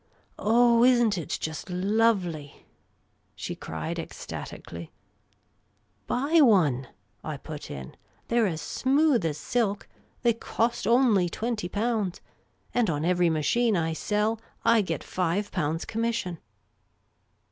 [0.39, 2.65] "Oh, is n't it just lovely!"
[3.35, 4.91] she cried ecstatically."
[6.07, 6.87] Buy one!"
[7.23, 7.95] I put in."
[8.27, 9.87] They 're as smooth as silk;
[10.23, 12.19] they cost only twenty pounds;
[12.73, 16.39] and, on every machine I sell, I get five pounds commission."